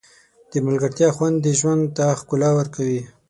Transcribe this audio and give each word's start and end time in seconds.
د 0.51 0.53
ملګرتیا 0.65 1.09
خوند 1.15 1.43
ژوند 1.59 1.83
ته 1.97 2.05
ښکلا 2.19 2.49
ورکوي. 2.55 3.01